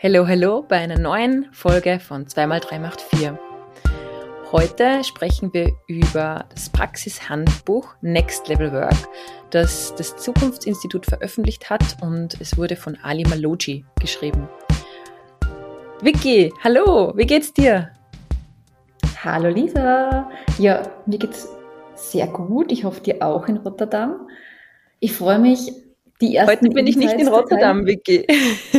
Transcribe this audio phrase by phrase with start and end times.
[0.00, 3.36] Hello, hello bei einer neuen Folge von 2x3 macht 4.
[4.52, 8.94] Heute sprechen wir über das Praxishandbuch Next Level Work,
[9.50, 14.48] das das Zukunftsinstitut veröffentlicht hat und es wurde von Ali Maloji geschrieben.
[16.00, 17.90] Vicky, hallo, wie geht's dir?
[19.24, 20.30] Hallo Lisa.
[20.60, 21.48] Ja, mir geht's
[21.96, 22.70] sehr gut.
[22.70, 24.28] Ich hoffe dir auch in Rotterdam.
[25.00, 25.72] Ich freue mich
[26.20, 28.26] die ersten Heute bin ich nicht in Rotterdam, Vicky.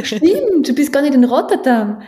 [0.04, 2.02] Stimmt, du bist gar nicht in Rotterdam.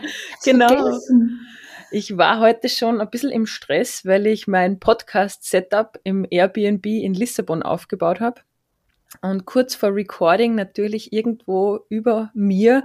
[0.44, 0.68] Genau.
[0.68, 1.46] Vergessen.
[1.90, 7.14] Ich war heute schon ein bisschen im Stress, weil ich mein Podcast-Setup im Airbnb in
[7.14, 8.40] Lissabon aufgebaut habe.
[9.20, 12.84] Und kurz vor Recording natürlich irgendwo über mir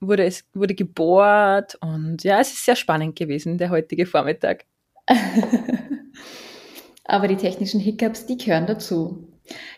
[0.00, 4.64] wurde es wurde gebohrt und ja, es ist sehr spannend gewesen, der heutige Vormittag.
[7.04, 9.27] Aber die technischen Hiccups, die gehören dazu.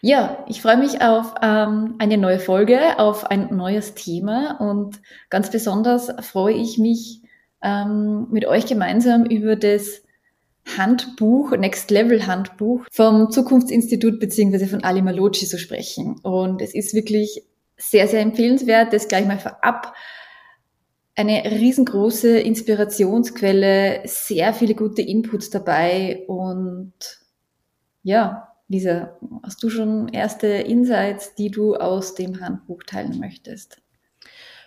[0.01, 5.51] Ja, ich freue mich auf ähm, eine neue Folge, auf ein neues Thema und ganz
[5.51, 7.23] besonders freue ich mich
[7.63, 10.03] ähm, mit euch gemeinsam über das
[10.77, 16.19] Handbuch, Next Level Handbuch vom Zukunftsinstitut beziehungsweise von Ali Malocci zu sprechen.
[16.23, 17.43] Und es ist wirklich
[17.77, 19.95] sehr, sehr empfehlenswert, das gleich mal vorab.
[21.17, 26.93] Eine riesengroße Inspirationsquelle, sehr viele gute Inputs dabei und
[28.03, 33.83] ja, Lisa, hast du schon erste Insights, die du aus dem Handbuch teilen möchtest?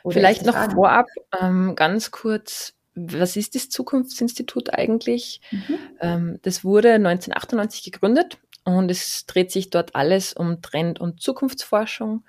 [0.03, 0.73] Oder Vielleicht noch Fragen?
[0.73, 1.07] vorab
[1.39, 5.39] ähm, ganz kurz, was ist das Zukunftsinstitut eigentlich?
[5.51, 5.79] Mhm.
[6.01, 12.25] Ähm, das wurde 1998 gegründet und es dreht sich dort alles um Trend- und Zukunftsforschung.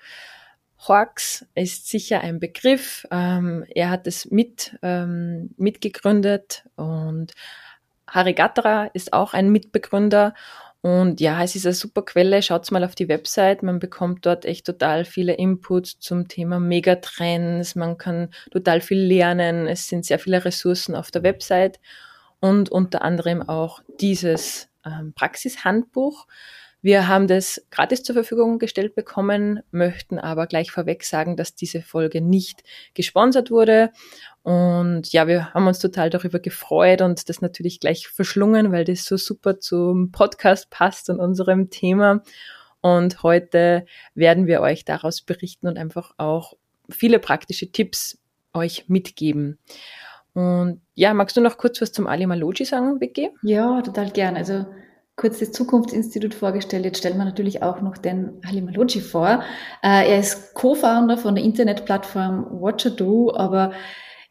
[0.79, 3.05] Horx ist sicher ein Begriff.
[3.11, 7.33] Ähm, er hat es mit, ähm, mitgegründet und
[8.07, 10.35] Harry Gatterer ist auch ein Mitbegründer
[10.85, 12.43] und ja, es ist eine super Quelle.
[12.43, 13.63] Schaut mal auf die Website.
[13.63, 17.75] Man bekommt dort echt total viele Inputs zum Thema Megatrends.
[17.75, 19.67] Man kann total viel lernen.
[19.67, 21.81] Es sind sehr viele Ressourcen auf der Website
[22.39, 26.27] und unter anderem auch dieses ähm, Praxishandbuch.
[26.83, 31.81] Wir haben das gratis zur Verfügung gestellt bekommen, möchten aber gleich vorweg sagen, dass diese
[31.81, 32.63] Folge nicht
[32.93, 33.91] gesponsert wurde.
[34.45, 39.07] Und ja, wir haben uns total darüber gefreut und das natürlich gleich verschlungen, weil das
[39.07, 42.23] so super zum Podcast passt und unserem Thema.
[42.83, 46.53] Und heute werden wir euch daraus berichten und einfach auch
[46.91, 48.19] viele praktische Tipps
[48.53, 49.59] euch mitgeben.
[50.35, 53.31] Und ja, magst du noch kurz was zum Ali Maloji sagen, Vicky?
[53.43, 54.37] Ja, total gern.
[54.37, 54.67] Also
[55.17, 56.85] kurz das Zukunftsinstitut vorgestellt.
[56.85, 59.43] Jetzt stellen wir natürlich auch noch den Halimaloji vor.
[59.83, 62.91] Äh, er ist Co-Founder von der Internetplattform Watcher
[63.39, 63.73] aber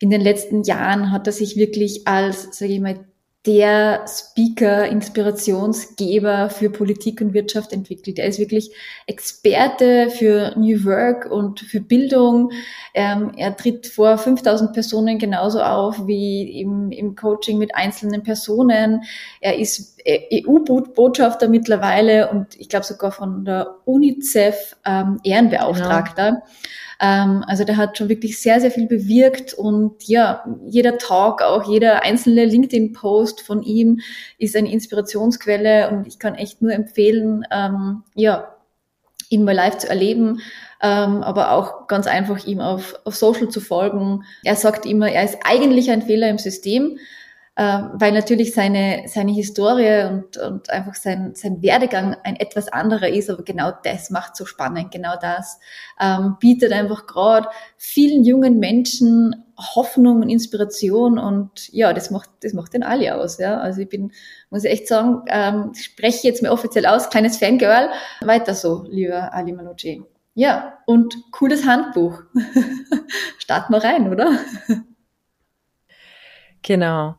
[0.04, 3.06] in den letzten Jahren hat er sich wirklich als, sage ich mal,
[3.46, 8.20] der Speaker, Inspirationsgeber für Politik und Wirtschaft entwickelt.
[8.20, 8.72] Er ist wirklich
[9.08, 12.52] Experte für New Work und für Bildung.
[12.94, 19.04] Ähm, er tritt vor 5000 Personen genauso auf wie im, im Coaching mit einzelnen Personen.
[19.40, 26.32] Er ist EU-Botschafter mittlerweile und ich glaube sogar von der UNICEF ähm, Ehrenbeauftragter.
[26.32, 26.46] Genau.
[27.04, 31.70] Ähm, also der hat schon wirklich sehr, sehr viel bewirkt und ja, jeder Talk, auch
[31.70, 34.00] jeder einzelne LinkedIn-Post von ihm
[34.38, 38.56] ist eine Inspirationsquelle und ich kann echt nur empfehlen, ähm, ja,
[39.30, 40.40] ihn mal live zu erleben,
[40.82, 44.24] ähm, aber auch ganz einfach ihm auf, auf Social zu folgen.
[44.46, 47.00] Er sagt immer, er ist eigentlich ein Fehler im System,
[47.56, 53.30] weil natürlich seine, seine Historie und, und einfach sein, sein Werdegang ein etwas anderer ist,
[53.30, 55.60] aber genau das macht so spannend, genau das
[56.00, 57.48] ähm, bietet einfach gerade
[57.78, 59.36] vielen jungen Menschen
[59.76, 63.60] Hoffnung und Inspiration und ja, das macht, das macht den Ali aus, ja.
[63.60, 64.12] Also ich bin,
[64.50, 67.90] muss ich echt sagen, ähm, spreche jetzt mal offiziell aus, kleines Fangirl,
[68.22, 70.04] weiter so, lieber Ali Manouchi.
[70.34, 72.24] Ja, und cooles Handbuch.
[73.38, 74.40] Starten wir rein, oder?
[76.64, 77.16] Genau.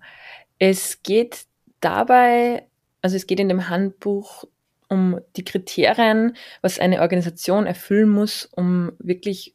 [0.59, 1.47] Es geht
[1.81, 2.67] dabei,
[3.03, 4.45] also es geht in dem Handbuch
[4.89, 9.55] um die Kriterien, was eine Organisation erfüllen muss, um wirklich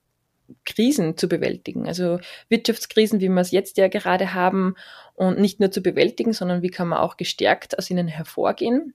[0.66, 1.88] Krisen zu bewältigen.
[1.88, 2.19] Also
[2.50, 4.75] Wirtschaftskrisen, wie wir es jetzt ja gerade haben,
[5.13, 8.94] und nicht nur zu bewältigen, sondern wie kann man auch gestärkt aus ihnen hervorgehen.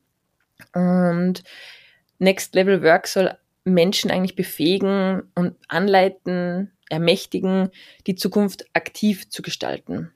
[0.72, 1.42] Und
[2.18, 7.70] Next Level Work soll Menschen eigentlich befähigen und anleiten, ermächtigen,
[8.06, 10.12] die Zukunft aktiv zu gestalten.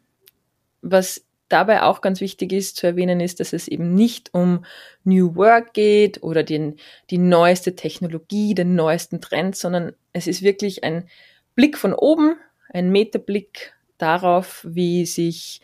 [0.80, 4.64] Was dabei auch ganz wichtig ist zu erwähnen, ist, dass es eben nicht um
[5.04, 6.76] New Work geht oder den,
[7.10, 11.08] die neueste Technologie, den neuesten Trend, sondern es ist wirklich ein
[11.54, 12.36] Blick von oben,
[12.72, 15.60] ein Metablick darauf, wie sich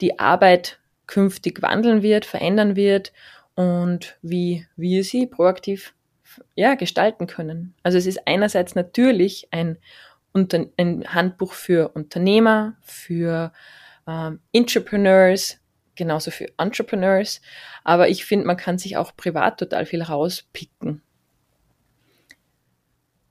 [0.00, 3.12] die Arbeit künftig wandeln wird, verändern wird
[3.54, 5.94] und wie wir sie proaktiv
[6.54, 7.74] ja, gestalten können.
[7.82, 9.78] Also es ist einerseits natürlich ein
[10.34, 13.52] ein Handbuch für Unternehmer, für
[14.06, 15.58] ähm, Entrepreneurs,
[15.94, 17.40] genauso für Entrepreneurs.
[17.84, 21.02] Aber ich finde, man kann sich auch privat total viel rauspicken.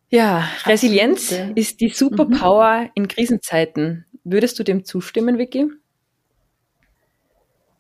[0.10, 1.58] Ja, Resilienz Absolut.
[1.58, 2.90] ist die Superpower mhm.
[2.96, 4.06] in Krisenzeiten.
[4.24, 5.68] Würdest du dem zustimmen, Vicky?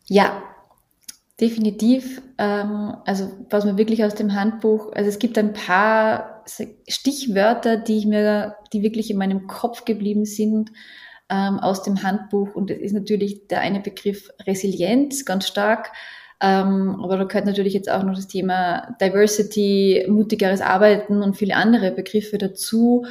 [0.08, 0.42] Ja,
[1.42, 2.22] definitiv.
[2.38, 6.44] Ähm, also was man wirklich aus dem Handbuch, also es gibt ein paar
[6.88, 10.72] Stichwörter, die ich mir, die wirklich in meinem Kopf geblieben sind
[11.32, 12.54] ähm, aus dem Handbuch.
[12.54, 15.92] Und das ist natürlich der eine Begriff Resilienz ganz stark.
[16.42, 21.56] Ähm, aber da gehört natürlich jetzt auch noch das Thema Diversity, mutigeres Arbeiten und viele
[21.56, 23.06] andere Begriffe dazu.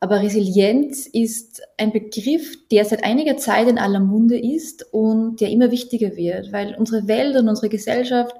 [0.00, 5.50] Aber Resilienz ist ein Begriff, der seit einiger Zeit in aller Munde ist und der
[5.50, 8.34] immer wichtiger wird, weil unsere Welt und unsere Gesellschaft,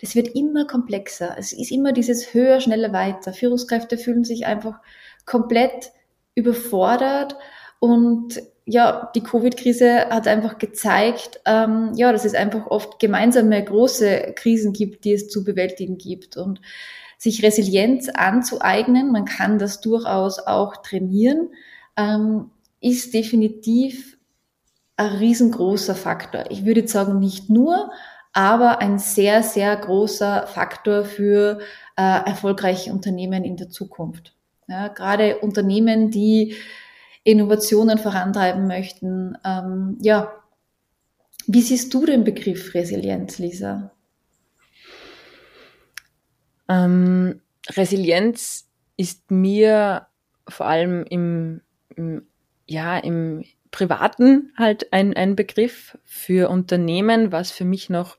[0.00, 1.34] das wird immer komplexer.
[1.38, 3.32] Es ist immer dieses höher, schneller, weiter.
[3.32, 4.80] Führungskräfte fühlen sich einfach
[5.24, 5.92] komplett
[6.34, 7.36] überfordert
[7.78, 14.32] und ja, die Covid-Krise hat einfach gezeigt, ähm, ja, dass es einfach oft gemeinsame große
[14.36, 16.36] Krisen gibt, die es zu bewältigen gibt.
[16.36, 16.60] Und
[17.18, 21.50] sich Resilienz anzueignen, man kann das durchaus auch trainieren,
[21.96, 22.50] ähm,
[22.80, 24.18] ist definitiv
[24.96, 26.44] ein riesengroßer Faktor.
[26.50, 27.90] Ich würde sagen, nicht nur,
[28.32, 31.58] aber ein sehr, sehr großer Faktor für
[31.96, 34.34] äh, erfolgreiche Unternehmen in der Zukunft.
[34.66, 36.56] Ja, gerade Unternehmen, die
[37.24, 39.36] Innovationen vorantreiben möchten.
[39.44, 40.32] Ähm, ja,
[41.46, 43.90] wie siehst du den Begriff Resilienz, Lisa?
[46.68, 47.40] Ähm,
[47.70, 50.06] Resilienz ist mir
[50.48, 51.60] vor allem im,
[51.96, 52.26] im,
[52.66, 58.18] ja, im Privaten halt ein, ein Begriff für Unternehmen, was für mich noch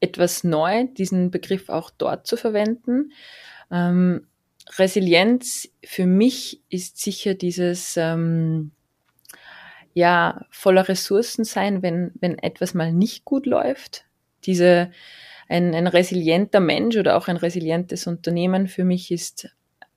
[0.00, 3.12] etwas neu, diesen Begriff auch dort zu verwenden.
[3.70, 4.26] Ähm,
[4.78, 8.72] Resilienz für mich ist sicher dieses ähm,
[9.94, 14.04] ja voller Ressourcen sein, wenn wenn etwas mal nicht gut läuft.
[14.44, 14.90] Diese
[15.48, 19.50] ein, ein resilienter Mensch oder auch ein resilientes Unternehmen für mich ist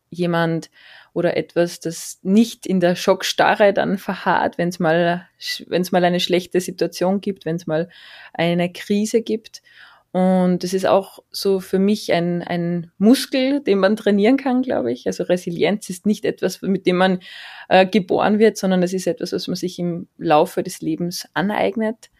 [0.09, 0.69] jemand
[1.13, 5.27] oder etwas, das nicht in der Schockstarre dann verharrt, wenn es mal
[5.67, 7.89] wenn es mal eine schlechte Situation gibt, wenn es mal
[8.33, 9.61] eine Krise gibt
[10.15, 14.93] und es ist auch so für mich ein, ein Muskel, den man trainieren kann, glaube
[14.93, 15.07] ich.
[15.07, 17.19] Also Resilienz ist nicht etwas, mit dem man
[17.67, 22.11] äh, geboren wird, sondern es ist etwas, was man sich im Laufe des Lebens aneignet.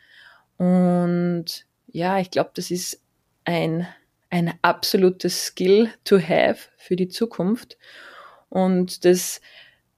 [0.57, 1.45] Und
[1.87, 3.01] ja, ich glaube, das ist
[3.45, 3.87] ein,
[4.29, 7.77] ein absolutes Skill to have für die Zukunft.
[8.49, 9.39] Und das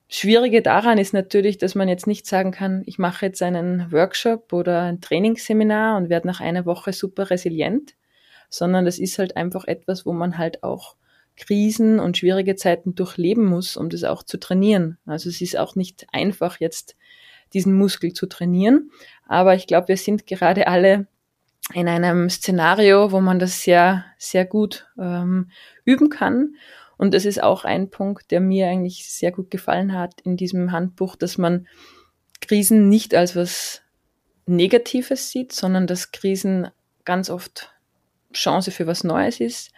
[0.10, 4.54] Schwierige daran ist natürlich, dass man jetzt nicht sagen kann, ich mache jetzt einen Workshop
[4.54, 7.96] oder ein Trainingsseminar und werde nach einer Woche super resilient,
[8.50, 10.96] sondern das ist halt einfach etwas, wo man halt auch
[11.36, 14.98] Krisen und schwierige Zeiten durchleben muss, um das auch zu trainieren.
[15.06, 16.96] Also es ist auch nicht einfach jetzt
[17.54, 18.92] diesen Muskel zu trainieren,
[19.28, 21.08] aber ich glaube, wir sind gerade alle
[21.74, 25.52] in einem Szenario, wo man das sehr, sehr gut ähm,
[25.84, 26.56] üben kann.
[26.98, 30.72] Und das ist auch ein Punkt, der mir eigentlich sehr gut gefallen hat in diesem
[30.72, 31.68] Handbuch, dass man
[32.42, 33.82] Krisen nicht als was
[34.46, 36.70] Negatives sieht, sondern dass Krisen
[37.06, 37.72] ganz oft
[38.34, 39.72] Chance für was Neues ist.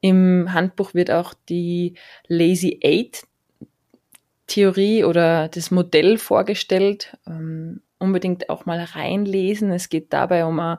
[0.00, 1.94] Im Handbuch wird auch die
[2.26, 3.24] Lazy Eight
[4.46, 7.16] Theorie oder das Modell vorgestellt.
[7.26, 9.70] Ähm, unbedingt auch mal reinlesen.
[9.70, 10.78] Es geht dabei um eine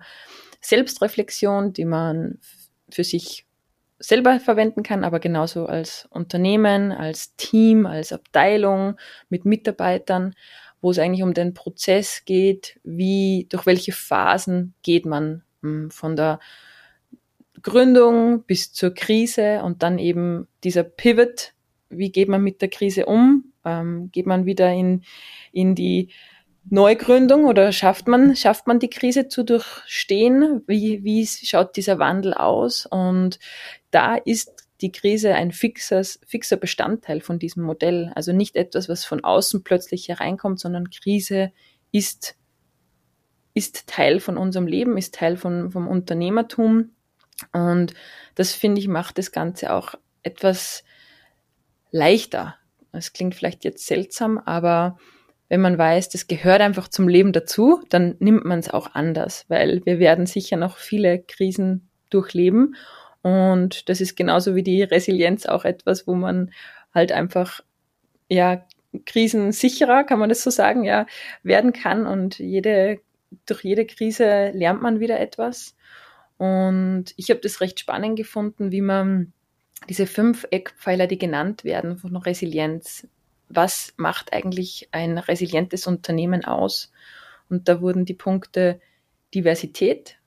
[0.60, 2.40] Selbstreflexion, die man
[2.90, 3.46] für sich
[4.02, 8.98] selber verwenden kann, aber genauso als Unternehmen, als Team, als Abteilung
[9.30, 10.34] mit Mitarbeitern,
[10.82, 16.16] wo es eigentlich um den Prozess geht, wie, durch welche Phasen geht man hm, von
[16.16, 16.40] der
[17.62, 21.54] Gründung bis zur Krise und dann eben dieser Pivot,
[21.90, 23.54] wie geht man mit der Krise um?
[23.64, 25.04] Ähm, geht man wieder in,
[25.52, 26.10] in die
[26.70, 30.62] Neugründung oder schafft man, schafft man die Krise zu durchstehen?
[30.68, 32.86] Wie, wie schaut dieser Wandel aus?
[32.86, 33.40] Und
[33.92, 38.12] da ist die Krise ein fixes, fixer Bestandteil von diesem Modell.
[38.16, 41.52] Also nicht etwas, was von außen plötzlich hereinkommt, sondern Krise
[41.92, 42.36] ist,
[43.54, 46.92] ist Teil von unserem Leben, ist Teil von, vom Unternehmertum.
[47.54, 47.94] Und
[48.36, 50.84] das finde ich macht das Ganze auch etwas
[51.92, 52.56] leichter.
[52.92, 54.98] Es klingt vielleicht jetzt seltsam, aber
[55.50, 59.46] wenn man weiß, das gehört einfach zum Leben dazu, dann nimmt man es auch anders,
[59.50, 62.76] weil wir werden sicher noch viele Krisen durchleben.
[63.22, 66.52] Und das ist genauso wie die Resilienz auch etwas, wo man
[66.94, 67.62] halt einfach,
[68.30, 68.66] ja,
[69.06, 71.06] krisensicherer, kann man das so sagen, ja,
[71.44, 72.06] werden kann.
[72.06, 73.00] Und jede,
[73.46, 75.76] durch jede Krise lernt man wieder etwas.
[76.38, 79.34] Und ich habe das recht spannend gefunden, wie man
[79.90, 83.08] diese fünf Eckpfeiler, die genannt werden von Resilienz,
[83.50, 86.92] was macht eigentlich ein resilientes Unternehmen aus?
[87.50, 88.80] Und da wurden die Punkte
[89.34, 90.18] Diversität,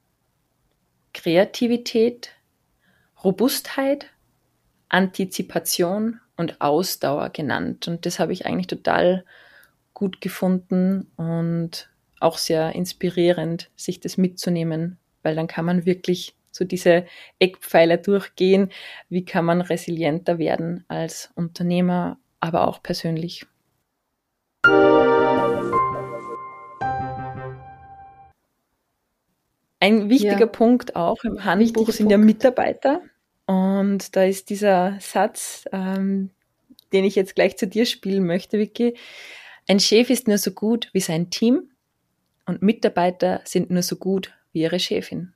[1.12, 2.33] Kreativität,
[3.24, 4.10] Robustheit,
[4.88, 7.88] Antizipation und Ausdauer genannt.
[7.88, 9.24] Und das habe ich eigentlich total
[9.94, 11.88] gut gefunden und
[12.20, 17.06] auch sehr inspirierend, sich das mitzunehmen, weil dann kann man wirklich so diese
[17.38, 18.70] Eckpfeiler durchgehen.
[19.08, 23.46] Wie kann man resilienter werden als Unternehmer, aber auch persönlich?
[29.80, 30.46] Ein wichtiger ja.
[30.46, 32.12] Punkt auch im Handbuch Wichtiger sind Punkt.
[32.12, 33.02] ja Mitarbeiter.
[33.80, 36.30] Und da ist dieser Satz, ähm,
[36.92, 38.96] den ich jetzt gleich zu dir spielen möchte, Vicky.
[39.66, 41.70] Ein Chef ist nur so gut wie sein Team
[42.46, 45.32] und Mitarbeiter sind nur so gut wie ihre Chefin.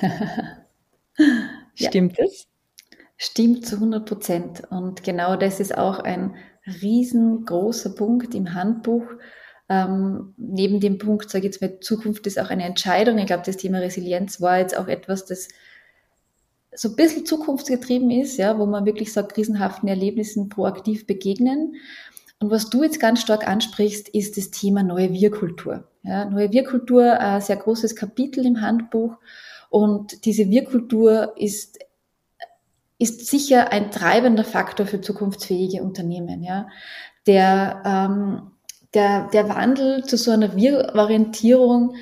[1.74, 2.24] Stimmt ja.
[2.24, 2.48] es?
[3.16, 4.62] Stimmt zu 100 Prozent.
[4.70, 6.34] Und genau das ist auch ein
[6.82, 9.04] riesengroßer Punkt im Handbuch.
[9.68, 13.18] Ähm, neben dem Punkt, sage ich jetzt mal, Zukunft ist auch eine Entscheidung.
[13.18, 15.48] Ich glaube, das Thema Resilienz war jetzt auch etwas, das
[16.72, 21.74] so ein bisschen zukunftsgetrieben ist, ja, wo man wirklich sagt, krisenhaften Erlebnissen proaktiv begegnen.
[22.38, 25.84] Und was du jetzt ganz stark ansprichst, ist das Thema neue Wir-Kultur.
[26.02, 29.16] Ja, neue Wir-Kultur, ein sehr großes Kapitel im Handbuch.
[29.68, 31.78] Und diese Wir-Kultur ist,
[32.98, 36.42] ist sicher ein treibender Faktor für zukunftsfähige Unternehmen.
[36.42, 36.68] Ja,
[37.26, 38.50] der, ähm,
[38.94, 41.94] der, der Wandel zu so einer Wir-Orientierung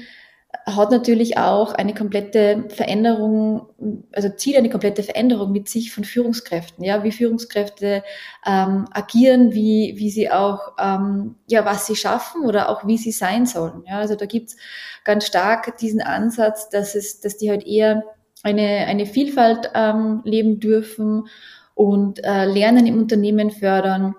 [0.66, 3.68] hat natürlich auch eine komplette Veränderung,
[4.12, 8.02] also zieht eine komplette Veränderung mit sich von Führungskräften, ja, wie Führungskräfte
[8.46, 13.12] ähm, agieren, wie, wie sie auch, ähm, ja, was sie schaffen oder auch wie sie
[13.12, 13.82] sein sollen.
[13.86, 14.56] Ja, also da gibt's
[15.04, 18.04] ganz stark diesen Ansatz, dass es, dass die halt eher
[18.42, 21.28] eine, eine Vielfalt ähm, leben dürfen
[21.74, 24.14] und äh, Lernen im Unternehmen fördern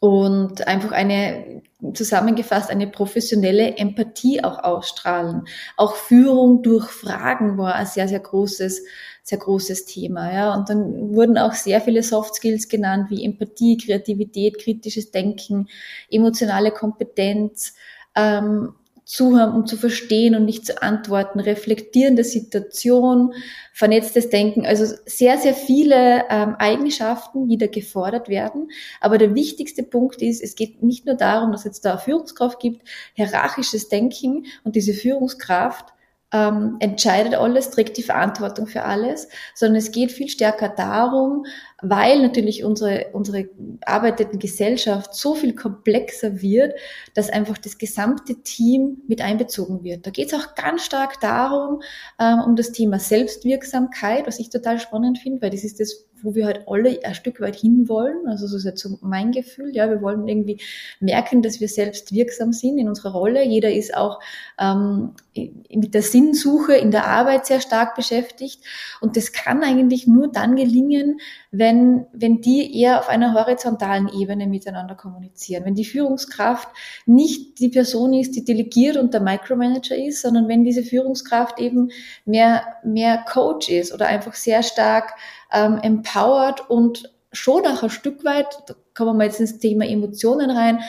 [0.00, 1.62] und einfach eine
[1.94, 5.44] zusammengefasst eine professionelle Empathie auch ausstrahlen.
[5.76, 8.84] Auch Führung durch Fragen war ein sehr, sehr großes,
[9.22, 10.32] sehr großes Thema.
[10.32, 10.54] Ja.
[10.54, 15.68] Und dann wurden auch sehr viele Soft Skills genannt, wie Empathie, Kreativität, kritisches Denken,
[16.10, 17.74] emotionale Kompetenz,
[18.16, 18.74] ähm,
[19.08, 23.32] zuhören, um zu verstehen und nicht zu antworten, reflektierende Situation,
[23.72, 28.68] vernetztes Denken, also sehr, sehr viele ähm, Eigenschaften, die da gefordert werden.
[29.00, 32.60] Aber der wichtigste Punkt ist, es geht nicht nur darum, dass es da eine Führungskraft
[32.60, 35.86] gibt, hierarchisches Denken und diese Führungskraft
[36.30, 41.46] ähm, entscheidet alles, trägt die Verantwortung für alles, sondern es geht viel stärker darum,
[41.80, 43.48] weil natürlich unsere, unsere
[43.84, 46.74] arbeitende Gesellschaft so viel komplexer wird,
[47.14, 50.04] dass einfach das gesamte Team mit einbezogen wird.
[50.04, 51.80] Da geht es auch ganz stark darum,
[52.18, 56.34] ähm, um das Thema Selbstwirksamkeit, was ich total spannend finde, weil das ist das, wo
[56.34, 58.26] wir halt alle ein Stück weit hinwollen.
[58.26, 59.70] Also so ist jetzt so mein Gefühl.
[59.74, 60.60] Ja, wir wollen irgendwie
[60.98, 63.44] merken, dass wir selbst wirksam sind in unserer Rolle.
[63.44, 64.20] Jeder ist auch
[64.58, 68.64] ähm, mit der Sinnsuche in der Arbeit sehr stark beschäftigt.
[69.00, 71.20] Und das kann eigentlich nur dann gelingen,
[71.50, 75.64] wenn, wenn die eher auf einer horizontalen Ebene miteinander kommunizieren.
[75.64, 76.68] Wenn die Führungskraft
[77.06, 81.90] nicht die Person ist, die delegiert und der Micromanager ist, sondern wenn diese Führungskraft eben
[82.26, 85.14] mehr, mehr Coach ist oder einfach sehr stark
[85.52, 90.50] ähm, empowered und schon auch ein Stück weit, da kommen wir jetzt ins Thema Emotionen
[90.50, 90.80] rein,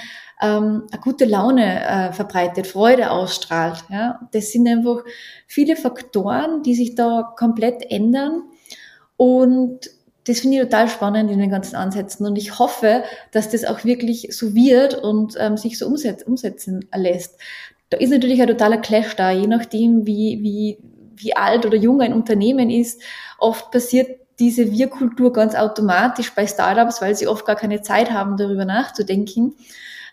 [0.42, 3.84] ähm, eine gute Laune äh, verbreitet, Freude ausstrahlt.
[3.90, 4.28] Ja?
[4.32, 5.04] Das sind einfach
[5.48, 8.44] viele Faktoren, die sich da komplett ändern.
[9.18, 9.90] Und
[10.26, 13.84] das finde ich total spannend in den ganzen Ansätzen und ich hoffe, dass das auch
[13.84, 17.40] wirklich so wird und ähm, sich so umsetz umsetzen lässt.
[17.90, 20.78] Da ist natürlich ein totaler Clash da, je nachdem, wie, wie,
[21.16, 23.02] wie alt oder jung ein Unternehmen ist.
[23.40, 28.38] Oft passiert diese Wir-Kultur ganz automatisch bei Startups, weil sie oft gar keine Zeit haben,
[28.38, 29.56] darüber nachzudenken.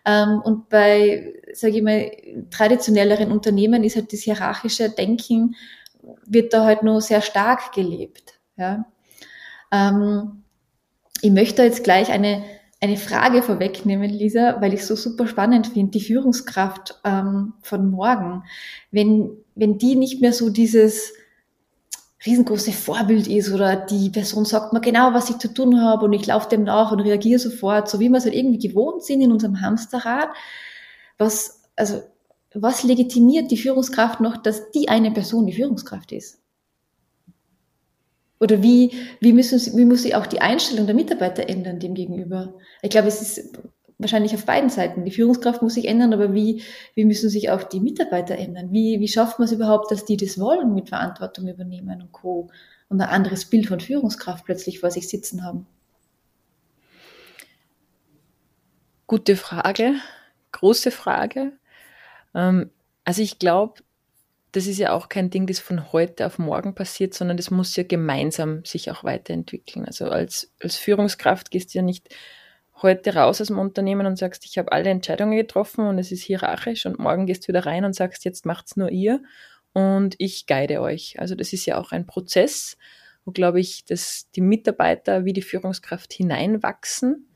[0.05, 2.11] Ähm, und bei, sage ich mal,
[2.51, 5.55] traditionelleren Unternehmen ist halt das hierarchische Denken,
[6.25, 8.35] wird da halt nur sehr stark gelebt.
[8.57, 8.87] Ja.
[9.73, 10.45] Ähm,
[11.23, 12.45] ich möchte jetzt gleich eine,
[12.81, 17.91] eine Frage vorwegnehmen, Lisa, weil ich es so super spannend finde, die Führungskraft ähm, von
[17.91, 18.45] morgen.
[18.91, 21.13] Wenn, wenn die nicht mehr so dieses
[22.25, 26.13] riesengroße Vorbild ist oder die Person sagt mir genau, was ich zu tun habe und
[26.13, 29.21] ich laufe dem nach und reagiere sofort, so wie wir es halt irgendwie gewohnt sind
[29.21, 30.29] in unserem Hamsterrad.
[31.19, 32.03] Was, also,
[32.53, 36.41] was legitimiert die Führungskraft noch, dass die eine Person die Führungskraft ist?
[38.39, 41.95] Oder wie, wie, müssen sie, wie muss sich auch die Einstellung der Mitarbeiter ändern dem
[41.95, 42.55] gegenüber?
[42.83, 43.59] Ich glaube, es ist
[43.99, 45.05] wahrscheinlich auf beiden Seiten.
[45.05, 46.63] Die Führungskraft muss sich ändern, aber wie,
[46.95, 48.73] wie müssen sich auch die Mitarbeiter ändern?
[48.73, 52.51] Wie, wie schafft man es überhaupt, dass die das wollen, mit Verantwortung übernehmen und Co.
[52.89, 55.67] und ein anderes Bild von Führungskraft plötzlich vor sich sitzen haben?
[59.07, 59.95] Gute Frage,
[60.53, 61.53] große Frage.
[62.35, 62.71] Ähm,
[63.05, 63.83] also ich glaube,
[64.57, 67.77] das ist ja auch kein Ding, das von heute auf morgen passiert, sondern das muss
[67.77, 69.85] ja gemeinsam sich auch weiterentwickeln.
[69.85, 72.09] Also als, als Führungskraft gehst du ja nicht
[72.81, 76.23] heute raus aus dem Unternehmen und sagst, ich habe alle Entscheidungen getroffen und es ist
[76.23, 79.23] hierarchisch und morgen gehst du wieder rein und sagst, jetzt macht's nur ihr
[79.75, 81.21] und ich guide euch.
[81.21, 82.79] Also das ist ja auch ein Prozess,
[83.27, 87.29] wo, glaube ich, dass die Mitarbeiter wie die Führungskraft hineinwachsen.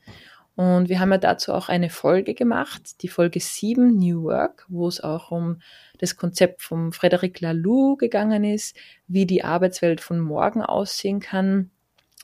[0.55, 4.87] Und wir haben ja dazu auch eine Folge gemacht, die Folge 7, New Work, wo
[4.87, 5.61] es auch um
[6.01, 8.75] das Konzept von Frederic Laloux gegangen ist,
[9.07, 11.69] wie die Arbeitswelt von morgen aussehen kann.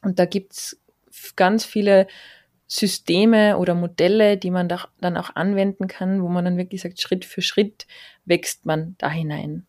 [0.02, 0.82] Und da gibt's
[1.36, 2.08] ganz viele
[2.66, 7.00] Systeme oder Modelle, die man da dann auch anwenden kann, wo man dann wirklich sagt,
[7.00, 7.88] Schritt für Schritt
[8.26, 9.68] wächst man da hinein.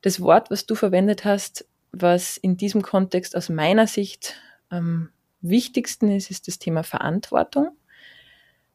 [0.00, 4.34] Das Wort, was du verwendet hast, was in diesem Kontext aus meiner Sicht
[4.70, 5.10] am
[5.42, 7.76] wichtigsten ist, ist das Thema Verantwortung.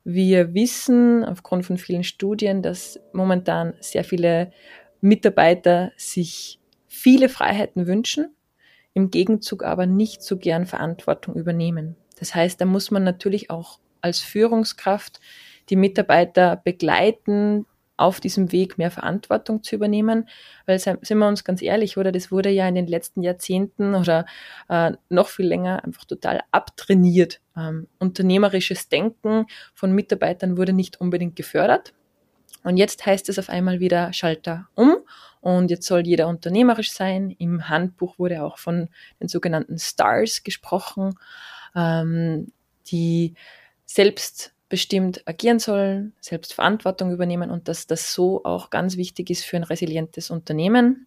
[0.03, 4.51] Wir wissen aufgrund von vielen Studien, dass momentan sehr viele
[5.01, 8.35] Mitarbeiter sich viele Freiheiten wünschen,
[8.93, 11.95] im Gegenzug aber nicht so gern Verantwortung übernehmen.
[12.19, 15.19] Das heißt, da muss man natürlich auch als Führungskraft
[15.69, 17.65] die Mitarbeiter begleiten,
[17.97, 20.27] auf diesem Weg mehr Verantwortung zu übernehmen,
[20.65, 24.25] weil sind wir uns ganz ehrlich, oder das wurde ja in den letzten Jahrzehnten oder
[24.69, 27.39] äh, noch viel länger einfach total abtrainiert.
[27.55, 31.93] Ähm, unternehmerisches Denken von Mitarbeitern wurde nicht unbedingt gefördert.
[32.63, 34.95] Und jetzt heißt es auf einmal wieder Schalter um
[35.41, 37.29] und jetzt soll jeder unternehmerisch sein.
[37.37, 41.15] Im Handbuch wurde auch von den sogenannten Stars gesprochen
[41.75, 42.51] ähm,
[42.87, 43.35] die
[44.73, 49.55] selbstbestimmt agieren sollen, selbst Verantwortung übernehmen und dass das so auch ganz wichtig ist für
[49.55, 51.05] ein resilientes Unternehmen,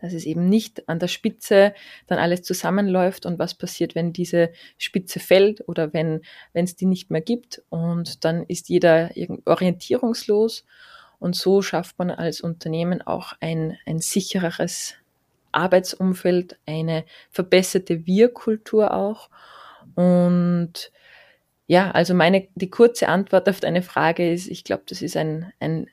[0.00, 1.72] dass es eben nicht an der Spitze
[2.08, 6.20] dann alles zusammenläuft und was passiert, wenn diese Spitze fällt oder wenn
[6.52, 9.10] es die nicht mehr gibt und dann ist jeder
[9.44, 10.64] orientierungslos
[11.20, 14.94] und so schafft man als Unternehmen auch ein, ein sichereres
[15.52, 19.30] Arbeitsumfeld, eine verbesserte Wir-Kultur auch
[19.94, 20.90] und
[21.66, 25.52] ja, also meine, die kurze Antwort auf deine Frage ist, ich glaube, das ist ein,
[25.58, 25.88] ein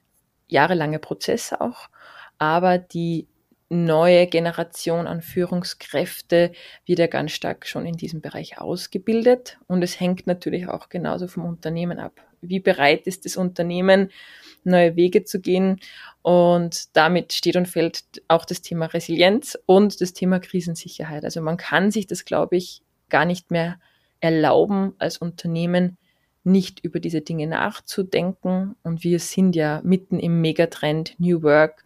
[0.48, 1.90] jahrelanger Prozess auch,
[2.38, 3.28] aber die
[3.70, 6.52] neue Generation an Führungskräfte
[6.86, 11.28] wird ja ganz stark schon in diesem Bereich ausgebildet und es hängt natürlich auch genauso
[11.28, 12.22] vom Unternehmen ab.
[12.42, 14.12] Wie bereit ist das Unternehmen,
[14.64, 15.80] neue Wege zu gehen
[16.22, 21.24] und damit steht und fällt auch das Thema Resilienz und das Thema Krisensicherheit.
[21.24, 23.80] Also man kann sich das, glaube ich, gar nicht mehr
[24.24, 25.98] erlauben, als Unternehmen
[26.46, 28.76] nicht über diese Dinge nachzudenken.
[28.82, 31.84] Und wir sind ja mitten im Megatrend New Work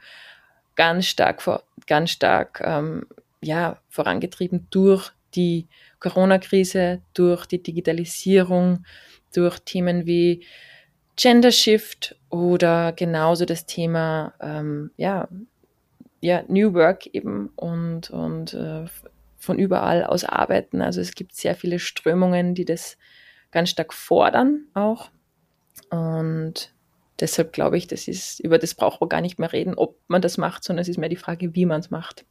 [0.76, 1.44] ganz stark,
[1.88, 3.08] ganz stark ähm,
[3.42, 5.68] ja, vorangetrieben durch die
[6.00, 8.86] Corona-Krise, durch die Digitalisierung,
[9.34, 10.46] durch Themen wie
[11.16, 15.28] Gender Shift oder genauso das Thema ähm, ja,
[16.22, 18.86] ja, New Work eben und, und äh,
[19.48, 20.82] von überall aus arbeiten.
[20.82, 22.98] Also es gibt sehr viele Strömungen, die das
[23.50, 25.10] ganz stark fordern auch.
[25.90, 26.74] Und
[27.20, 30.22] deshalb glaube ich, das ist, über das braucht man gar nicht mehr reden, ob man
[30.22, 32.26] das macht, sondern es ist mehr die Frage, wie man es macht.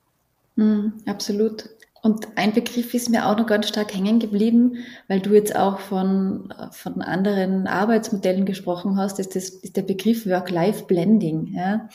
[0.54, 1.70] Mm, absolut.
[2.06, 4.76] Und ein Begriff ist mir auch noch ganz stark hängen geblieben,
[5.08, 10.24] weil du jetzt auch von, von anderen Arbeitsmodellen gesprochen hast, ist, das, ist der Begriff
[10.24, 11.52] Work-Life-Blending.
[11.56, 11.88] Ja?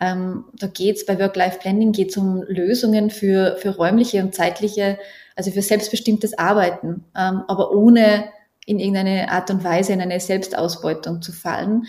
[0.00, 4.98] Ähm, da geht's bei Work-Life-Blending geht's um Lösungen für, für räumliche und zeitliche,
[5.36, 8.30] also für selbstbestimmtes Arbeiten, ähm, aber ohne
[8.64, 11.84] in irgendeine Art und Weise in eine Selbstausbeutung zu fallen.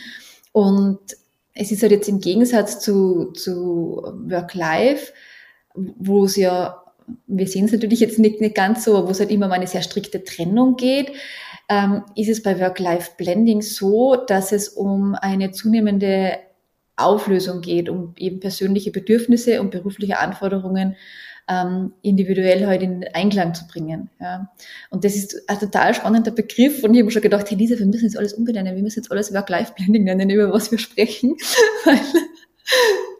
[0.51, 0.99] Und
[1.53, 5.13] es ist halt jetzt im Gegensatz zu, zu Work-Life,
[5.73, 6.80] wo es ja
[7.27, 9.67] wir sehen es natürlich jetzt nicht, nicht ganz so, wo es halt immer um eine
[9.67, 11.11] sehr strikte Trennung geht,
[11.69, 16.37] ähm, ist es bei Work-Life-Blending so, dass es um eine zunehmende
[16.97, 20.95] Auflösung geht, um eben persönliche Bedürfnisse und berufliche Anforderungen
[21.49, 24.09] ähm, individuell halt in Einklang zu bringen.
[24.19, 24.51] Ja.
[24.89, 27.85] Und das ist ein total spannender Begriff und ich habe schon gedacht, hey Lisa, wir
[27.85, 31.35] müssen jetzt alles umbenennen, wir müssen jetzt alles Work-Life-Blending nennen, über was wir sprechen,
[31.85, 31.99] weil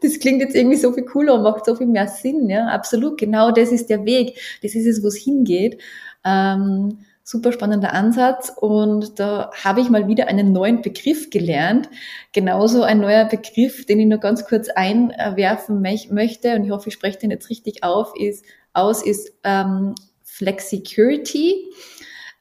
[0.01, 2.49] das klingt jetzt irgendwie so viel cooler und macht so viel mehr Sinn.
[2.49, 3.17] Ja, absolut.
[3.19, 4.39] Genau das ist der Weg.
[4.61, 5.81] Das ist es, wo es hingeht.
[6.23, 11.89] Ähm, super spannender Ansatz und da habe ich mal wieder einen neuen Begriff gelernt.
[12.33, 16.95] Genauso ein neuer Begriff, den ich nur ganz kurz einwerfen möchte und ich hoffe, ich
[16.95, 21.69] spreche den jetzt richtig auf, ist, aus, ist ähm, Flexicurity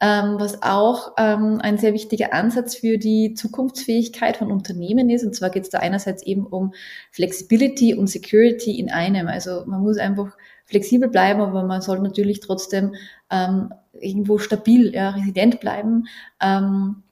[0.00, 5.24] ähm, was auch ähm, ein sehr wichtiger Ansatz für die Zukunftsfähigkeit von Unternehmen ist.
[5.24, 6.72] Und zwar geht es da einerseits eben um
[7.10, 9.28] Flexibility und Security in einem.
[9.28, 12.94] Also man muss einfach flexibel bleiben, aber man soll natürlich trotzdem
[13.30, 16.06] ähm, irgendwo stabil, ja, resident bleiben.
[16.40, 17.02] Ähm,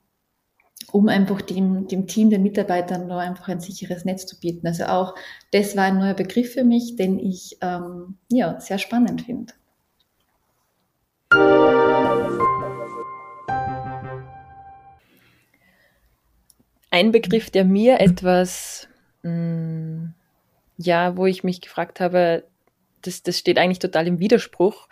[0.91, 4.65] um einfach dem, dem Team, den Mitarbeitern da einfach ein sicheres Netz zu bieten.
[4.65, 5.13] Also auch
[5.51, 9.53] das war ein neuer Begriff für mich, den ich ähm, ja, sehr spannend finde.
[16.91, 18.87] Ein Begriff, der mir etwas,
[19.23, 20.13] mh, mm,
[20.77, 22.45] ja, wo ich mich gefragt habe,
[23.01, 24.87] das, das steht eigentlich total im Widerspruch.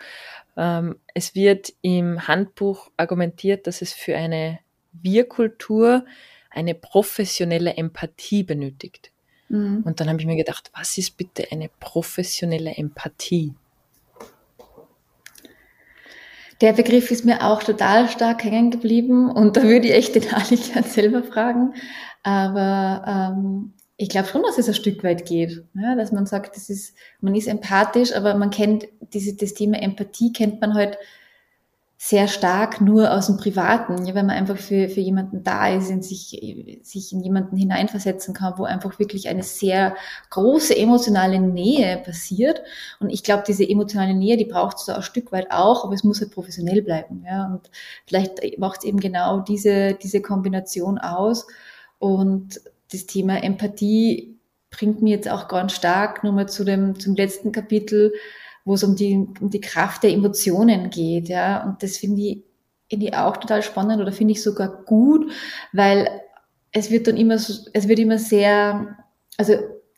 [0.56, 4.58] Ähm, es wird im Handbuch argumentiert, dass es für eine
[4.92, 6.04] Wir-Kultur
[6.50, 9.12] eine professionelle Empathie benötigt.
[9.48, 9.82] Mhm.
[9.84, 13.54] Und dann habe ich mir gedacht, was ist bitte eine professionelle Empathie?
[16.60, 20.32] Der Begriff ist mir auch total stark hängen geblieben und da würde ich echt den
[20.32, 21.74] Ali gern selber fragen.
[22.22, 23.04] Aber
[23.36, 26.68] ähm, ich glaube schon, dass es ein Stück weit geht, ja, dass man sagt, das
[26.70, 30.98] ist, man ist empathisch, aber man kennt diese, das Thema Empathie kennt man halt
[32.00, 35.90] sehr stark nur aus dem Privaten, ja, wenn man einfach für, für jemanden da ist
[35.90, 36.40] und sich,
[36.82, 39.96] sich in jemanden hineinversetzen kann, wo einfach wirklich eine sehr
[40.30, 42.62] große emotionale Nähe passiert.
[43.00, 45.92] Und ich glaube, diese emotionale Nähe, die braucht es da ein Stück weit auch, aber
[45.92, 47.24] es muss halt professionell bleiben.
[47.26, 47.46] Ja.
[47.46, 47.68] Und
[48.06, 51.48] vielleicht macht es eben genau diese, diese Kombination aus.
[51.98, 52.60] Und
[52.92, 54.38] das Thema Empathie
[54.70, 58.12] bringt mir jetzt auch ganz stark nochmal zu dem, zum letzten Kapitel,
[58.68, 61.64] wo es um die, um die Kraft der Emotionen geht, ja.
[61.64, 62.42] Und das finde ich,
[62.90, 65.32] finde ich auch total spannend oder finde ich sogar gut,
[65.72, 66.08] weil
[66.72, 68.96] es wird dann immer so, es wird immer sehr,
[69.38, 69.54] also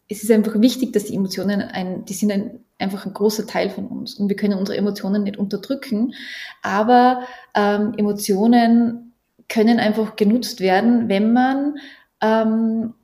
[0.08, 3.70] es ist einfach wichtig, dass die Emotionen ein, die sind ein, einfach ein großer Teil
[3.70, 6.14] von uns und wir können unsere Emotionen nicht unterdrücken,
[6.62, 7.22] aber
[7.54, 9.14] ähm, Emotionen
[9.48, 11.74] können einfach genutzt werden, wenn man
[12.20, 12.94] ähm,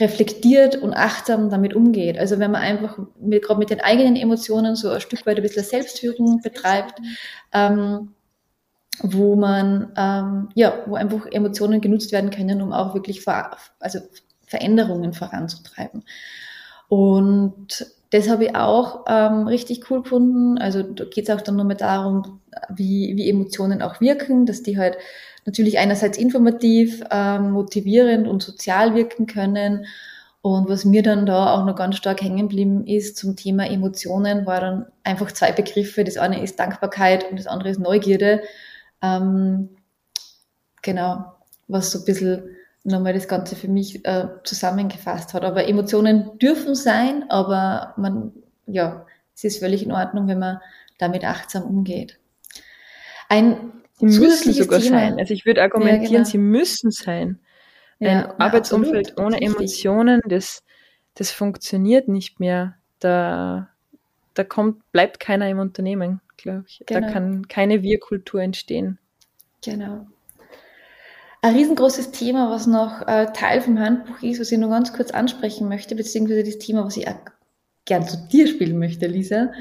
[0.00, 2.18] reflektiert und achtsam damit umgeht.
[2.18, 5.42] Also wenn man einfach mit, gerade mit den eigenen Emotionen so ein Stück weit ein
[5.42, 7.00] bisschen Selbstführung betreibt,
[7.52, 8.12] ähm,
[9.00, 14.00] wo man, ähm, ja, wo einfach Emotionen genutzt werden können, um auch wirklich ver also
[14.46, 16.04] Veränderungen voranzutreiben.
[16.88, 20.58] Und das habe ich auch ähm, richtig cool gefunden.
[20.58, 24.78] Also da geht es auch dann nochmal darum, wie, wie Emotionen auch wirken, dass die
[24.78, 24.96] halt
[25.46, 29.86] natürlich einerseits informativ, ähm, motivierend und sozial wirken können.
[30.42, 34.44] Und was mir dann da auch noch ganz stark hängen geblieben ist zum Thema Emotionen,
[34.46, 36.04] war dann einfach zwei Begriffe.
[36.04, 38.42] Das eine ist Dankbarkeit und das andere ist Neugierde.
[39.00, 39.70] Ähm,
[40.82, 41.24] genau,
[41.66, 42.42] was so ein bisschen
[42.84, 45.44] nochmal das Ganze für mich äh, zusammengefasst hat.
[45.44, 48.32] Aber Emotionen dürfen sein, aber man,
[48.66, 50.60] ja, es ist völlig in Ordnung, wenn man
[50.98, 52.18] damit achtsam umgeht.
[53.28, 55.18] Ein Sie müssen sogar sein.
[55.18, 56.24] Also ich würde argumentieren, ja, genau.
[56.24, 57.38] sie müssen sein.
[58.00, 59.34] Ein ja, Arbeitsumfeld absolut.
[59.34, 60.64] ohne Emotionen, das,
[61.14, 62.74] das funktioniert nicht mehr.
[62.98, 63.68] Da,
[64.34, 66.82] da kommt, bleibt keiner im Unternehmen, glaube ich.
[66.86, 67.00] Genau.
[67.00, 68.98] Da kann keine Wir-Kultur entstehen.
[69.64, 70.06] Genau.
[71.40, 75.10] Ein riesengroßes Thema, was noch äh, Teil vom Handbuch ist, was ich nur ganz kurz
[75.10, 77.18] ansprechen möchte, beziehungsweise das Thema, was ich auch
[77.84, 79.52] gern zu dir spielen möchte, Lisa,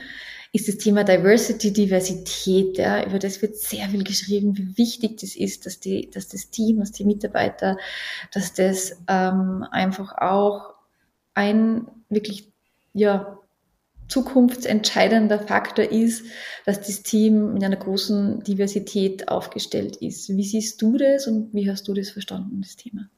[0.54, 2.78] ist das Thema Diversity, Diversität.
[2.78, 6.52] Ja, über das wird sehr viel geschrieben, wie wichtig das ist, dass, die, dass das
[6.52, 7.76] Team, dass die Mitarbeiter,
[8.32, 10.76] dass das ähm, einfach auch
[11.34, 12.52] ein wirklich
[12.94, 13.40] ja,
[14.08, 16.24] zukunftsentscheidender Faktor ist,
[16.66, 20.30] dass das Team mit einer großen Diversität aufgestellt ist.
[20.30, 23.10] Wie siehst du das und wie hast du das verstanden, das Thema?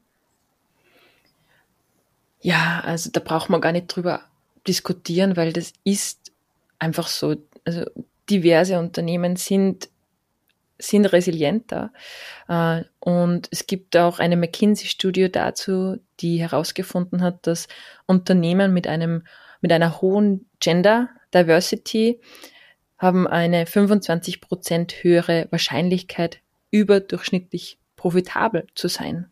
[2.40, 4.22] Ja, also da braucht man gar nicht drüber
[4.66, 6.25] diskutieren, weil das ist
[6.78, 7.84] einfach so, also
[8.28, 9.88] diverse Unternehmen sind
[10.78, 11.92] sind resilienter.
[12.48, 17.68] Äh, und es gibt auch eine McKinsey-Studie dazu, die herausgefunden hat, dass
[18.06, 19.22] Unternehmen mit einem,
[19.60, 22.20] mit einer hohen Gender Diversity
[22.98, 29.30] haben eine 25 Prozent höhere Wahrscheinlichkeit, überdurchschnittlich profitabel zu sein.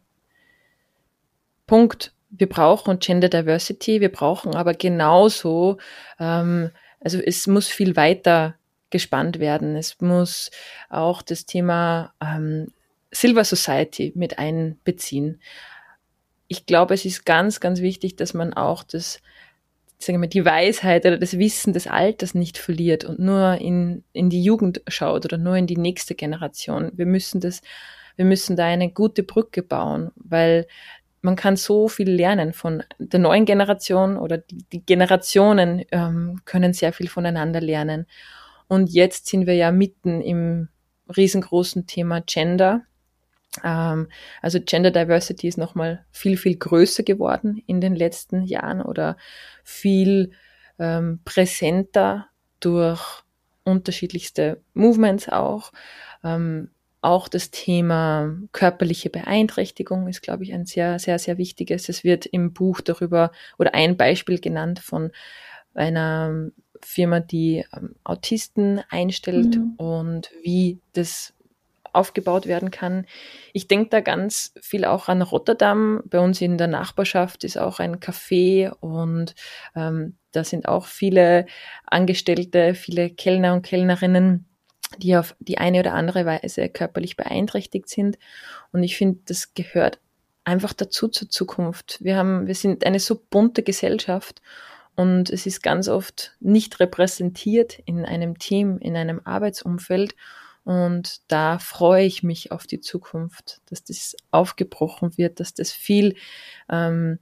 [1.66, 2.12] Punkt.
[2.36, 5.78] Wir brauchen Gender Diversity, wir brauchen aber genauso
[6.18, 6.72] ähm,
[7.04, 8.56] also es muss viel weiter
[8.90, 9.76] gespannt werden.
[9.76, 10.50] Es muss
[10.88, 12.68] auch das Thema ähm,
[13.10, 15.40] Silver Society mit einbeziehen.
[16.48, 19.20] Ich glaube, es ist ganz, ganz wichtig, dass man auch das,
[19.98, 24.30] sagen wir, die Weisheit oder das Wissen des Alters nicht verliert und nur in, in
[24.30, 26.90] die Jugend schaut oder nur in die nächste Generation.
[26.94, 27.60] Wir müssen das,
[28.16, 30.66] wir müssen da eine gute Brücke bauen, weil
[31.24, 36.74] man kann so viel lernen von der neuen Generation oder die, die Generationen ähm, können
[36.74, 38.06] sehr viel voneinander lernen.
[38.68, 40.68] Und jetzt sind wir ja mitten im
[41.16, 42.82] riesengroßen Thema Gender.
[43.64, 44.08] Ähm,
[44.42, 49.16] also Gender Diversity ist nochmal viel, viel größer geworden in den letzten Jahren oder
[49.62, 50.32] viel
[50.78, 52.26] ähm, präsenter
[52.60, 53.22] durch
[53.64, 55.72] unterschiedlichste Movements auch.
[56.22, 56.68] Ähm,
[57.04, 61.88] auch das Thema körperliche Beeinträchtigung ist, glaube ich, ein sehr, sehr, sehr wichtiges.
[61.90, 65.12] Es wird im Buch darüber oder ein Beispiel genannt von
[65.74, 66.50] einer
[66.82, 69.74] Firma, die ähm, Autisten einstellt mhm.
[69.76, 71.34] und wie das
[71.92, 73.06] aufgebaut werden kann.
[73.52, 76.02] Ich denke da ganz viel auch an Rotterdam.
[76.06, 79.34] Bei uns in der Nachbarschaft ist auch ein Café und
[79.76, 81.44] ähm, da sind auch viele
[81.86, 84.46] Angestellte, viele Kellner und Kellnerinnen,
[84.98, 88.18] die auf die eine oder andere Weise körperlich beeinträchtigt sind.
[88.72, 90.00] Und ich finde, das gehört
[90.44, 91.98] einfach dazu zur Zukunft.
[92.00, 94.42] Wir haben, wir sind eine so bunte Gesellschaft
[94.94, 100.14] und es ist ganz oft nicht repräsentiert in einem Team, in einem Arbeitsumfeld.
[100.64, 106.14] Und da freue ich mich auf die Zukunft, dass das aufgebrochen wird, dass das viel
[106.70, 107.18] ähm,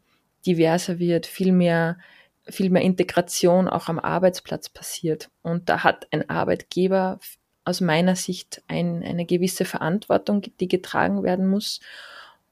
[0.47, 1.99] diverser wird, viel mehr,
[2.47, 5.31] viel mehr Integration auch am Arbeitsplatz passiert.
[5.43, 7.19] Und da hat ein Arbeitgeber
[7.65, 11.81] aus meiner Sicht ein, eine gewisse Verantwortung, die getragen werden muss,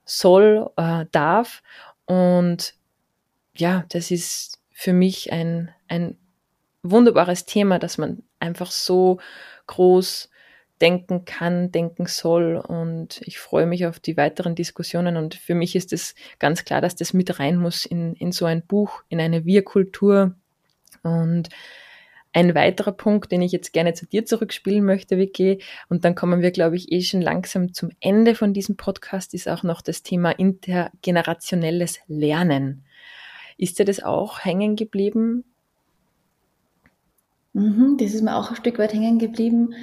[0.05, 1.62] soll, äh, darf.
[2.07, 2.75] Und
[3.55, 6.16] ja, das ist für mich ein, ein
[6.83, 9.18] wunderbares Thema, dass man einfach so
[9.66, 10.31] groß
[10.81, 12.57] denken kann, denken soll.
[12.57, 15.16] Und ich freue mich auf die weiteren Diskussionen.
[15.16, 18.46] Und für mich ist es ganz klar, dass das mit rein muss in, in so
[18.46, 20.35] ein Buch, in eine Wir-Kultur.
[21.03, 21.49] Und
[22.33, 26.43] ein weiterer Punkt, den ich jetzt gerne zu dir zurückspielen möchte, Vicky, und dann kommen
[26.43, 30.03] wir, glaube ich, eh schon langsam zum Ende von diesem Podcast, ist auch noch das
[30.03, 32.85] Thema intergenerationelles Lernen.
[33.57, 35.45] Ist dir das auch hängen geblieben?
[37.53, 39.75] Mhm, das ist mir auch ein Stück weit hängen geblieben,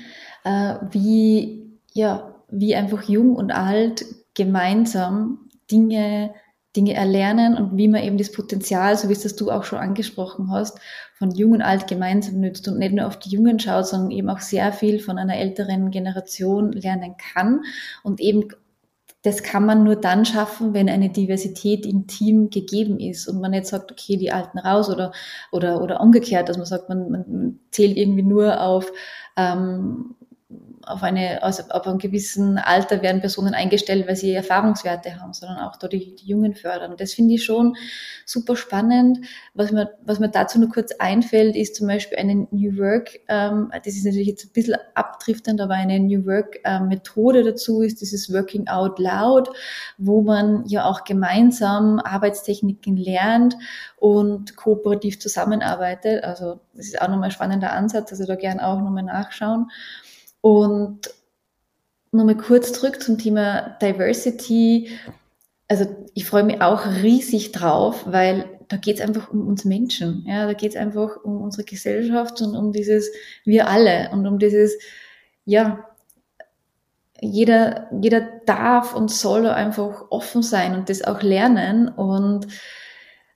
[0.46, 6.34] äh, wie, ja, wie einfach jung und alt gemeinsam Dinge,
[6.78, 9.80] Dinge erlernen und wie man eben das Potenzial, so wie es das du auch schon
[9.80, 10.80] angesprochen hast,
[11.18, 14.30] von jung und alt gemeinsam nützt und nicht nur auf die Jungen schaut, sondern eben
[14.30, 17.62] auch sehr viel von einer älteren Generation lernen kann.
[18.04, 18.50] Und eben
[19.24, 23.52] das kann man nur dann schaffen, wenn eine Diversität im Team gegeben ist und man
[23.52, 25.12] nicht sagt, okay, die Alten raus oder,
[25.52, 28.92] oder, oder umgekehrt, dass man sagt, man, man zählt irgendwie nur auf
[29.36, 30.16] ähm,
[30.88, 35.60] auf eine, also auf einem gewissen Alter werden Personen eingestellt, weil sie Erfahrungswerte haben, sondern
[35.60, 36.96] auch da die, die Jungen fördern.
[36.98, 37.76] Das finde ich schon
[38.26, 39.20] super spannend.
[39.54, 43.72] Was mir, was mir dazu nur kurz einfällt, ist zum Beispiel eine New Work, ähm,
[43.72, 48.02] das ist natürlich jetzt ein bisschen abdriftend, aber eine New Work ähm, Methode dazu ist
[48.02, 49.50] dieses Working Out Loud,
[49.98, 53.58] wo man ja auch gemeinsam Arbeitstechniken lernt
[53.98, 56.24] und kooperativ zusammenarbeitet.
[56.24, 59.70] Also das ist auch nochmal ein spannender Ansatz, also da gern auch nochmal nachschauen.
[60.42, 61.02] Und
[62.12, 64.90] nochmal kurz zurück zum Thema Diversity.
[65.68, 70.26] Also ich freue mich auch riesig drauf, weil da geht es einfach um uns Menschen.
[70.28, 73.10] Ja, da geht es einfach um unsere Gesellschaft und um dieses
[73.46, 74.78] wir alle und um dieses,
[75.46, 75.86] ja,
[77.22, 81.88] jeder, jeder darf und soll einfach offen sein und das auch lernen.
[81.88, 82.48] Und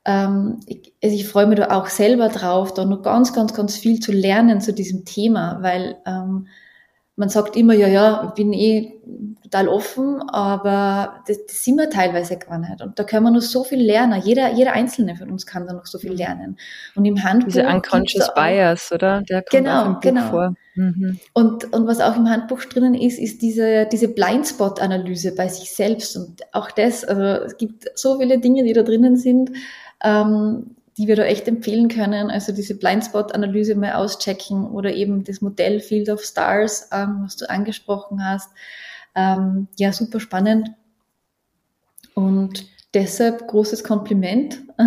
[0.05, 3.77] ähm, ich, also ich freue mich da auch selber drauf, da noch ganz, ganz, ganz
[3.77, 6.47] viel zu lernen zu diesem Thema, weil ähm,
[7.21, 8.99] man sagt immer, ja, ja, bin eh
[9.43, 12.81] total offen, aber das, das sind wir teilweise gar nicht.
[12.81, 14.19] Und da können wir noch so viel lernen.
[14.23, 16.57] Jeder, jeder Einzelne von uns kann da noch so viel lernen.
[16.95, 17.49] Und im Handbuch.
[17.49, 19.21] Diese Unconscious auch, Bias, oder?
[19.21, 20.29] Der kommt genau, genau.
[20.31, 20.55] vor.
[20.73, 21.19] Mhm.
[21.33, 26.17] Und, und was auch im Handbuch drinnen ist, ist diese, diese Blindspot-Analyse bei sich selbst.
[26.17, 29.51] Und auch das, also es gibt so viele Dinge, die da drinnen sind.
[30.03, 32.29] Ähm, die wir da echt empfehlen können.
[32.29, 37.49] Also diese Blindspot-Analyse mal auschecken oder eben das Modell Field of Stars, ähm, was du
[37.49, 38.49] angesprochen hast.
[39.15, 40.71] Ähm, ja, super spannend.
[42.13, 44.61] Und deshalb großes Kompliment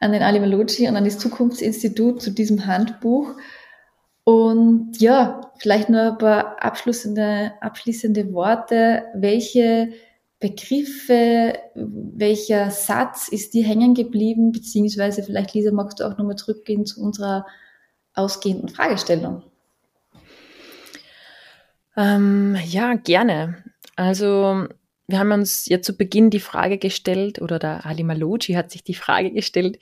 [0.00, 3.34] an den Ali Malocci und an das Zukunftsinstitut zu diesem Handbuch.
[4.24, 9.04] Und ja, vielleicht nur ein paar abschließende, abschließende Worte.
[9.14, 9.92] Welche
[10.38, 16.84] Begriffe, welcher Satz ist dir hängen geblieben, beziehungsweise vielleicht, Lisa, magst du auch nochmal zurückgehen
[16.84, 17.46] zu unserer
[18.12, 19.42] ausgehenden Fragestellung?
[21.96, 23.64] Ähm, ja, gerne.
[23.96, 24.66] Also
[25.06, 28.84] wir haben uns ja zu Beginn die Frage gestellt, oder der Ali Maloggi hat sich
[28.84, 29.78] die Frage gestellt,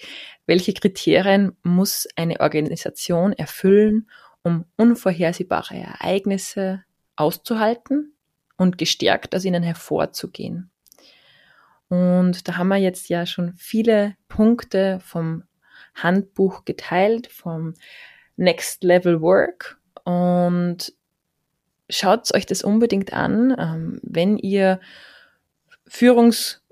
[0.47, 4.09] welche Kriterien muss eine Organisation erfüllen,
[4.43, 6.85] um unvorhersehbare Ereignisse
[7.17, 8.14] auszuhalten
[8.57, 10.71] und gestärkt aus ihnen hervorzugehen.
[11.89, 15.45] Und da haben wir jetzt ja schon viele Punkte vom
[15.95, 17.75] Handbuch geteilt, vom
[18.37, 19.79] Next Level Work.
[20.05, 20.93] Und
[21.89, 24.81] schaut euch das unbedingt an, ähm, wenn ihr
[25.87, 26.63] Führungs,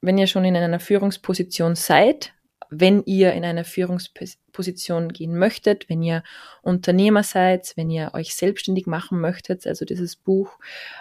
[0.00, 2.32] wenn ihr schon in einer Führungsposition seid,
[2.74, 6.22] wenn ihr in eine Führungsposition gehen möchtet, wenn ihr
[6.62, 10.58] Unternehmer seid, wenn ihr euch selbstständig machen möchtet, also dieses Buch,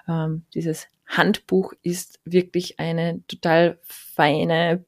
[0.07, 4.83] ähm, dieses Handbuch ist wirklich eine total feine,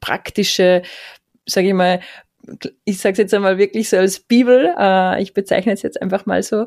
[0.00, 0.82] praktische,
[1.46, 2.00] sage ich mal,
[2.84, 4.74] ich sage es jetzt einmal wirklich so als Bibel.
[4.78, 6.66] Äh, ich bezeichne es jetzt einfach mal so.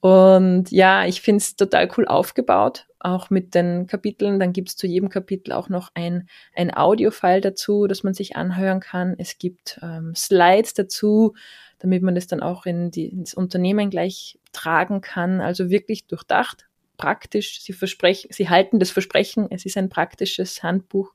[0.00, 4.38] Und ja, ich finde es total cool aufgebaut, auch mit den Kapiteln.
[4.38, 8.36] Dann gibt es zu jedem Kapitel auch noch ein, ein Audio-File dazu, das man sich
[8.36, 9.14] anhören kann.
[9.18, 11.34] Es gibt ähm, Slides dazu,
[11.78, 15.40] damit man das dann auch in die, ins Unternehmen gleich tragen kann.
[15.40, 16.66] Also wirklich durchdacht,
[16.96, 17.60] praktisch.
[17.62, 19.48] Sie versprechen, sie halten das Versprechen.
[19.50, 21.12] Es ist ein praktisches Handbuch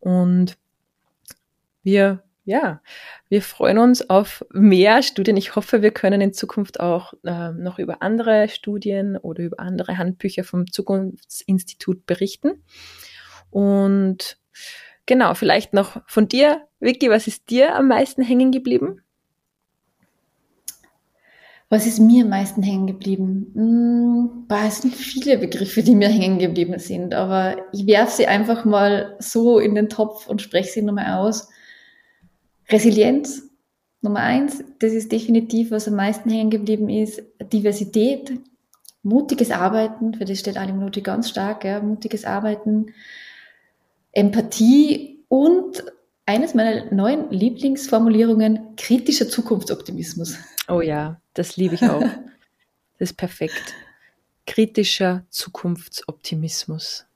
[0.00, 0.56] und
[1.82, 2.80] wir ja,
[3.28, 5.36] wir freuen uns auf mehr Studien.
[5.36, 9.98] Ich hoffe, wir können in Zukunft auch äh, noch über andere Studien oder über andere
[9.98, 12.64] Handbücher vom Zukunftsinstitut berichten.
[13.50, 14.38] Und
[15.04, 19.02] genau, vielleicht noch von dir, Vicky, was ist dir am meisten hängen geblieben?
[21.68, 23.52] Was ist mir am meisten hängen geblieben?
[23.54, 28.64] Hm, es sind viele Begriffe, die mir hängen geblieben sind, aber ich werfe sie einfach
[28.64, 31.50] mal so in den Topf und spreche sie nochmal aus.
[32.70, 33.42] Resilienz,
[34.00, 37.22] Nummer eins, das ist definitiv, was am meisten hängen geblieben ist.
[37.52, 38.38] Diversität,
[39.02, 42.94] mutiges Arbeiten, für das steht Ali Minuti ganz stark, ja, mutiges Arbeiten,
[44.12, 45.84] Empathie und
[46.26, 50.36] eines meiner neuen Lieblingsformulierungen, kritischer Zukunftsoptimismus.
[50.68, 52.02] Oh ja, das liebe ich auch.
[53.00, 53.74] Das ist perfekt.
[54.44, 57.06] Kritischer Zukunftsoptimismus.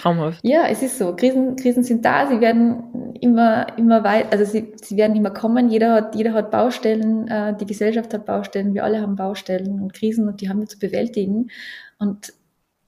[0.00, 0.40] Traumhaft.
[0.42, 1.14] Ja, es ist so.
[1.14, 5.68] Krisen, Krisen sind da, sie werden immer, immer weit, also sie, sie werden immer kommen.
[5.68, 9.92] Jeder hat, jeder hat Baustellen, äh, die Gesellschaft hat Baustellen, wir alle haben Baustellen und
[9.94, 11.50] Krisen und die haben wir zu bewältigen.
[11.98, 12.32] Und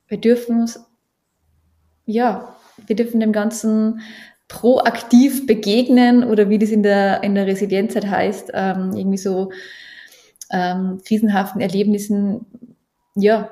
[0.08, 0.84] wir dürfen uns,
[2.06, 4.00] ja, wir dürfen dem Ganzen
[4.48, 9.50] proaktiv begegnen oder wie das in der, in der Resilienzzeit heißt, ähm, irgendwie so
[10.50, 12.46] ähm, krisenhaften Erlebnissen,
[13.14, 13.50] ja,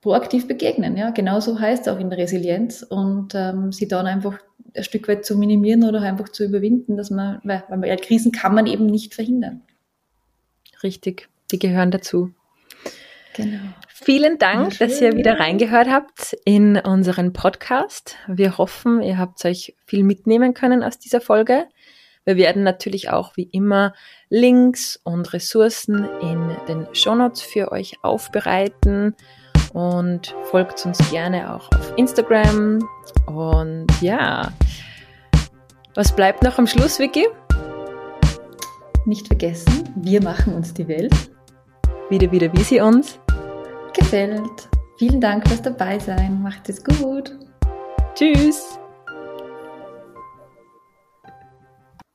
[0.00, 0.96] proaktiv begegnen.
[0.96, 4.38] Ja, genauso heißt es auch in der Resilienz und ähm, sie dann einfach
[4.74, 8.32] ein Stück weit zu minimieren oder einfach zu überwinden, dass man, weil, weil ja, Krisen
[8.32, 9.62] kann man eben nicht verhindern.
[10.82, 12.32] Richtig, die gehören dazu.
[13.34, 13.60] Genau.
[13.88, 18.16] Vielen Dank, ja, dass ihr wieder reingehört habt in unseren Podcast.
[18.28, 21.66] Wir hoffen, ihr habt euch viel mitnehmen können aus dieser Folge.
[22.24, 23.94] Wir werden natürlich auch wie immer
[24.28, 29.14] Links und Ressourcen in den Shownotes für euch aufbereiten
[29.72, 32.86] und folgt uns gerne auch auf Instagram.
[33.26, 34.52] Und ja,
[35.94, 37.26] was bleibt noch am Schluss, Vicky?
[39.04, 41.14] Nicht vergessen, wir machen uns die Welt.
[42.10, 43.18] Wieder, wieder, wie sie uns
[43.94, 44.68] gefällt.
[44.98, 46.42] Vielen Dank fürs Dabeisein.
[46.42, 47.36] Macht es gut.
[48.14, 48.78] Tschüss.